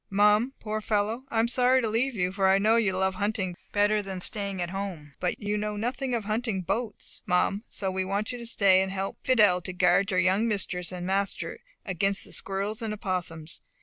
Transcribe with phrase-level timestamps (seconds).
[0.09, 3.55] Mum, poor fellow, I am sorry to leave you; for I know you love hunting
[3.71, 5.13] better than staying at home.
[5.19, 8.91] But you know nothing of hunting boats, Mum; so we want you to stay and
[8.91, 13.61] help Fidelle to guard your young mistress and master against the squirrels and opossums.